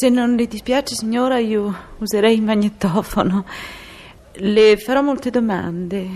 [0.00, 3.44] Se non le dispiace, signora, io userei il magnetofono.
[4.32, 6.08] Le farò molte domande.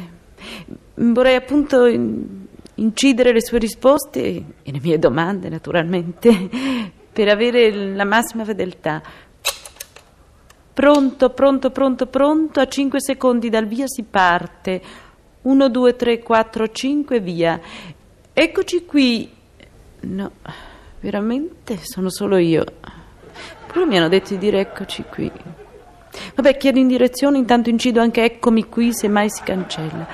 [0.95, 4.23] Vorrei appunto in- incidere le sue risposte
[4.63, 6.49] e le mie domande, naturalmente,
[7.13, 9.03] per avere la massima fedeltà.
[10.73, 12.61] Pronto, pronto, pronto, pronto.
[12.61, 14.81] A 5 secondi dal via si parte.
[15.43, 17.61] 1, 2, 3, 4, 5, via.
[18.33, 19.31] Eccoci qui.
[20.01, 20.31] No,
[21.01, 22.65] veramente sono solo io.
[23.75, 25.33] Pure mi hanno detto di dire eccoci qui.
[26.37, 30.07] Vabbè, chiedo in direzione, intanto incido anche eccomi qui, se mai si cancella.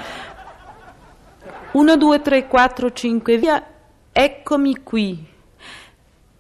[1.73, 3.63] 1, 2, 3, 4, 5, via.
[4.11, 5.29] Eccomi qui.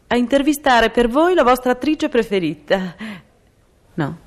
[0.06, 2.94] A intervistare per voi la vostra attrice preferita.
[3.92, 4.18] No.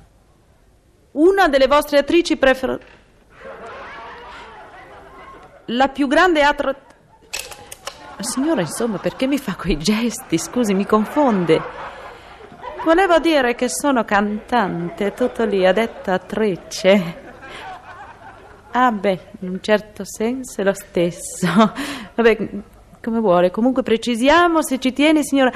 [1.10, 2.86] Una delle vostre attrici preferite.
[5.64, 6.72] La più grande attra...
[8.20, 10.38] Signora, insomma, perché mi fa quei gesti?
[10.38, 11.83] Scusi, mi confonde.
[12.84, 17.22] Volevo dire che sono cantante, tutto lì, ha detto attrice.
[18.72, 21.72] Ah, beh, in un certo senso è lo stesso.
[22.14, 22.48] Vabbè,
[23.02, 23.50] come vuole.
[23.50, 25.50] Comunque precisiamo se ci tiene, signora.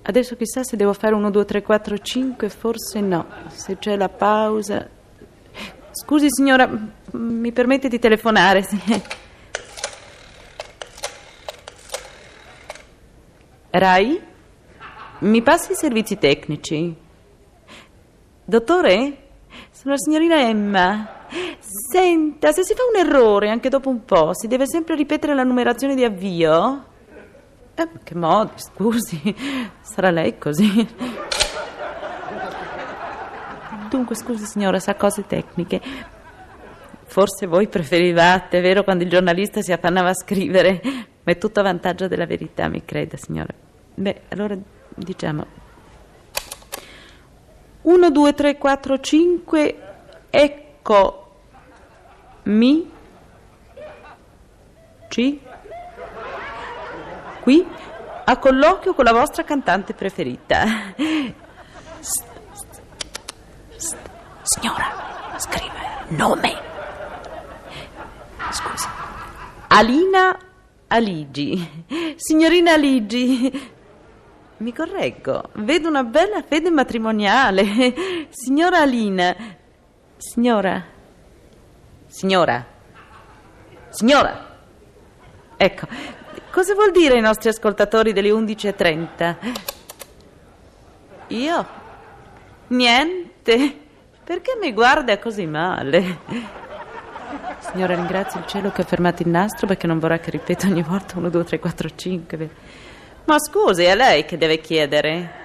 [0.00, 3.26] Adesso chissà se devo fare 1, 2, 3, 4, 5, forse no.
[3.48, 4.88] Se c'è la pausa.
[5.90, 6.70] Scusi, signora,
[7.10, 8.62] mi permette di telefonare?
[8.62, 8.80] Sì.
[13.70, 14.30] Rai?
[15.22, 16.92] Mi passi i servizi tecnici?
[18.44, 19.16] Dottore?
[19.70, 21.28] Sono la signorina Emma.
[21.60, 25.44] Senta, se si fa un errore anche dopo un po', si deve sempre ripetere la
[25.44, 26.84] numerazione di avvio?
[27.76, 29.32] Eh, che modo, scusi.
[29.80, 30.88] Sarà lei così.
[33.90, 35.80] Dunque, scusi signora, sa cose tecniche.
[37.04, 41.62] Forse voi preferivate, vero, quando il giornalista si affannava a scrivere, ma è tutto a
[41.62, 43.54] vantaggio della verità, mi creda, signora.
[43.94, 44.56] Beh, allora
[44.94, 45.46] diciamo
[47.82, 49.94] 1, 2, 3, 4, 5,
[50.30, 51.36] ecco
[52.44, 52.90] mi
[55.08, 55.40] ci
[57.42, 57.66] qui
[58.24, 60.64] a colloquio con la vostra cantante preferita.
[61.98, 62.24] St-
[63.76, 63.96] st-
[64.42, 66.54] Signora, scrive nome.
[68.50, 68.86] Scusi.
[69.68, 70.38] Alina
[70.86, 72.14] Aligi.
[72.16, 73.70] Signorina Aligi.
[74.62, 78.28] Mi correggo, vedo una bella fede matrimoniale.
[78.30, 79.34] Signora Alina.
[80.16, 80.84] Signora.
[82.06, 82.64] Signora.
[83.88, 84.56] Signora.
[85.56, 85.86] Ecco,
[86.52, 89.36] cosa vuol dire ai nostri ascoltatori delle 11.30?
[91.26, 91.66] Io?
[92.68, 93.78] Niente.
[94.22, 96.18] Perché mi guarda così male?
[97.58, 100.82] Signora, ringrazio il cielo che ha fermato il nastro perché non vorrà che ripeta ogni
[100.82, 102.50] volta 1, 2, 3, 4, 5.
[103.24, 105.40] Ma scusi, è lei che deve chiedere.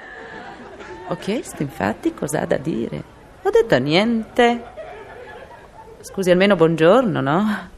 [1.07, 3.03] Ho chiesto, infatti, cosa ha da dire.
[3.43, 4.63] Ho detto niente.
[6.01, 7.69] Scusi, almeno buongiorno, no?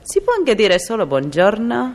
[0.00, 1.94] Si può anche dire solo buongiorno?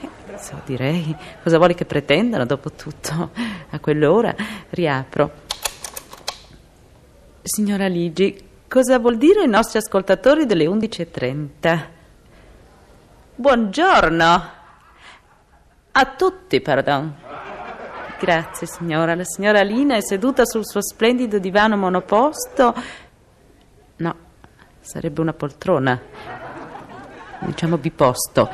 [0.00, 1.16] Eh, so, direi.
[1.42, 3.30] Cosa vuole che pretendano, dopo tutto?
[3.70, 4.34] A quell'ora
[4.70, 5.30] riapro.
[7.42, 8.36] Signora Ligi,
[8.68, 11.84] cosa vuol dire ai nostri ascoltatori delle 11.30?
[13.36, 14.62] Buongiorno.
[15.96, 17.14] A tutti, pardon.
[18.18, 19.14] Grazie, signora.
[19.14, 22.74] La signora Lina è seduta sul suo splendido divano monoposto.
[23.98, 24.16] No,
[24.80, 26.00] sarebbe una poltrona.
[27.38, 28.50] Diciamo biposto.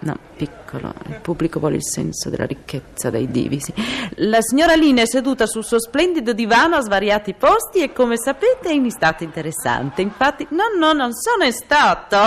[0.00, 0.94] No, piccolo.
[1.08, 3.58] Il pubblico vuole il senso della ricchezza dei divi.
[3.58, 3.74] sì.
[4.18, 8.68] La signora Lina è seduta sul suo splendido divano a svariati posti e, come sapete,
[8.68, 10.00] è in stato interessante.
[10.00, 12.18] Infatti, no, no, non sono in stato.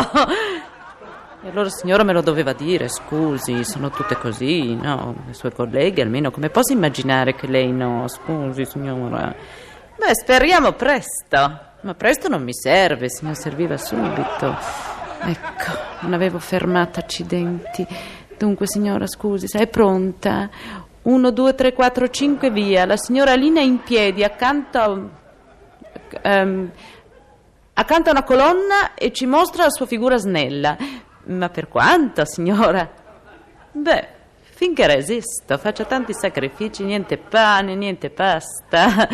[1.47, 5.15] E allora signora me lo doveva dire, scusi, sono tutte così, no?
[5.25, 8.05] Le sue colleghe almeno, come posso immaginare che lei no?
[8.09, 9.33] Scusi signora.
[9.95, 11.37] Beh, speriamo presto.
[11.79, 14.57] Ma presto non mi serve, se mi serviva subito.
[15.21, 15.71] Ecco,
[16.01, 17.87] non avevo fermato accidenti.
[18.37, 20.49] Dunque signora, scusi, sei pronta?
[21.03, 22.85] 1, 2, 3, 4, 5, via.
[22.85, 24.99] La signora Lina è in piedi accanto a...
[26.23, 26.71] ehm,
[27.71, 31.05] accanto a una colonna e ci mostra la sua figura snella.
[31.27, 32.89] Ma per quanto, signora?
[33.71, 34.07] Beh,
[34.39, 39.07] finché resisto, faccio tanti sacrifici, niente pane, niente pasta.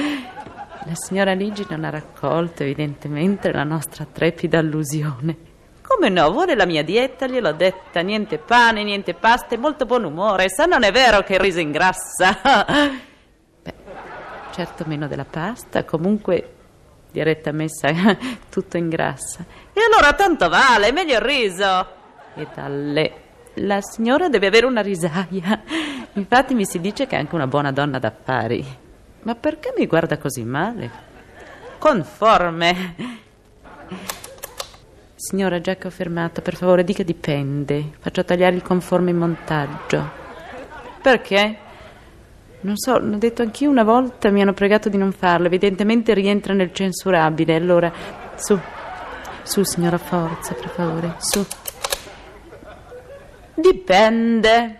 [0.86, 5.52] La signora Ligi non ha raccolto evidentemente la nostra trepida allusione.
[5.82, 10.04] Come no, vuole la mia dieta, gliel'ho detta, niente pane, niente pasta e molto buon
[10.04, 10.50] umore.
[10.50, 12.40] Sa, non è vero che il riso ingrassa.
[13.64, 13.74] Beh,
[14.52, 16.54] certo meno della pasta, comunque
[17.12, 17.88] diretta messa
[18.50, 19.46] tutto ingrassa.
[19.74, 22.02] E allora tanto vale, meglio il riso.
[22.36, 23.24] E dalle
[23.58, 25.62] la signora deve avere una risaia.
[26.14, 28.66] Infatti mi si dice che è anche una buona donna d'affari.
[29.24, 30.90] Ma perché mi guarda così male?
[31.78, 32.96] Conforme.
[35.16, 37.92] Signora, già che ho fermato, per favore dica dipende.
[38.00, 40.22] Faccio tagliare il conforme in montaggio.
[41.02, 41.58] Perché?
[42.62, 45.48] Non so, l'ho detto anch'io una volta, mi hanno pregato di non farlo.
[45.48, 47.56] Evidentemente rientra nel censurabile.
[47.56, 47.92] Allora,
[48.36, 48.60] su,
[49.44, 51.46] su, signora Forza, per favore, su.
[53.56, 54.80] Dipende.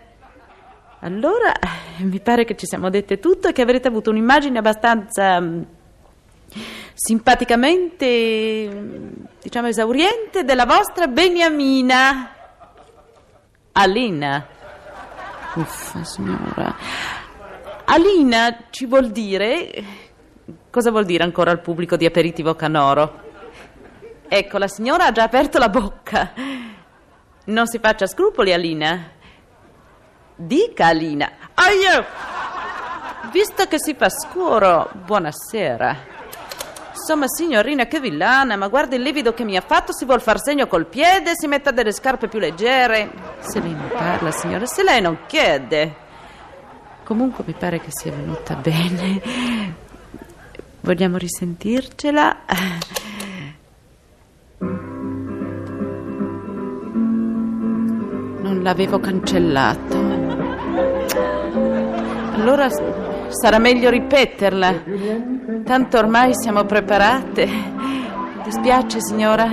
[1.00, 1.52] Allora,
[1.98, 5.62] mi pare che ci siamo dette tutto e che avrete avuto un'immagine abbastanza mm,
[6.94, 9.12] simpaticamente, mm,
[9.42, 12.30] diciamo, esauriente della vostra Beniamina.
[13.72, 14.46] Alina.
[15.54, 16.74] Uffa, signora.
[17.84, 19.84] Alina ci vuol dire.
[20.70, 23.22] Cosa vuol dire ancora al pubblico di aperitivo canoro?
[24.26, 26.32] Ecco, la signora ha già aperto la bocca.
[27.44, 29.10] Non si faccia scrupoli, Alina.
[30.34, 31.30] Dica, Alina.
[31.54, 32.06] Aia!
[33.30, 36.12] Visto che si fa scuro, buonasera.
[36.92, 40.40] Insomma, signorina, che villana, ma guardi il livido che mi ha fatto, si vuol far
[40.40, 43.10] segno col piede, si metta delle scarpe più leggere.
[43.40, 45.94] Se lei non parla, signora, se lei non chiede.
[47.04, 49.20] Comunque mi pare che sia venuta bene.
[50.80, 52.38] Vogliamo risentircela?
[58.64, 59.96] L'avevo cancellato.
[62.32, 62.68] Allora
[63.28, 64.82] sarà meglio ripeterla.
[65.64, 67.46] Tanto ormai siamo preparate.
[68.42, 69.46] Dispiace, signora.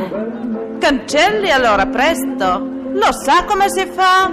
[0.80, 2.70] Cancelli allora, presto.
[2.94, 4.30] Lo sa come si fa?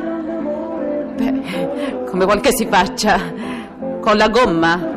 [1.16, 3.18] Beh, come vuol che si faccia?
[4.00, 4.96] Con la gomma?